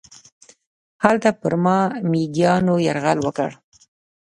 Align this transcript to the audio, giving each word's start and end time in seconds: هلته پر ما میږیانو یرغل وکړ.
هلته 1.03 1.29
پر 1.39 1.53
ما 1.63 1.79
میږیانو 2.11 2.75
یرغل 2.87 3.19
وکړ. 3.23 3.49